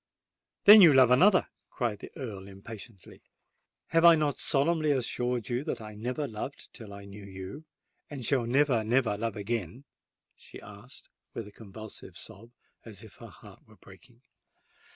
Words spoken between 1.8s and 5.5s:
the Earl, impatiently. "Have I not solemnly assured